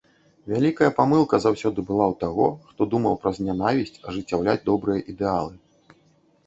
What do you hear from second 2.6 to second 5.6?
хто думаў праз нянавісць ажыццяўляць добрыя ідэалы.